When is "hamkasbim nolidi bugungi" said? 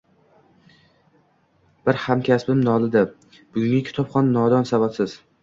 2.05-3.83